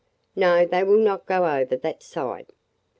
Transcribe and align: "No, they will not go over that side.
"No, 0.35 0.65
they 0.65 0.83
will 0.83 0.97
not 0.97 1.27
go 1.27 1.45
over 1.45 1.77
that 1.77 2.01
side. 2.01 2.53